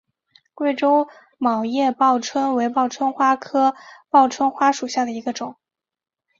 [0.55, 1.07] 贵州
[1.37, 3.75] 卵叶报春为报春花科
[4.09, 5.57] 报春花属下的一个种。